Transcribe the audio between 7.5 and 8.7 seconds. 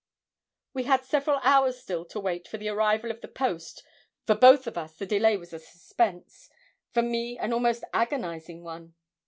almost agonising